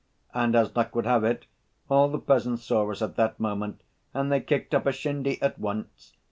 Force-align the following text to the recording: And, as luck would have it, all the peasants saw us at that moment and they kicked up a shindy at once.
And, 0.33 0.55
as 0.55 0.75
luck 0.75 0.95
would 0.95 1.05
have 1.05 1.23
it, 1.23 1.45
all 1.87 2.09
the 2.09 2.17
peasants 2.17 2.63
saw 2.63 2.91
us 2.91 3.03
at 3.03 3.17
that 3.17 3.39
moment 3.39 3.81
and 4.15 4.31
they 4.31 4.41
kicked 4.41 4.73
up 4.73 4.87
a 4.87 4.91
shindy 4.91 5.39
at 5.43 5.59
once. 5.59 6.13